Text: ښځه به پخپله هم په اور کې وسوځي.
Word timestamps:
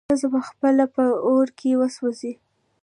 ښځه 0.09 0.27
به 0.31 0.39
پخپله 0.45 0.85
هم 0.87 0.93
په 0.95 1.03
اور 1.29 1.47
کې 1.57 1.71
وسوځي. 1.79 2.33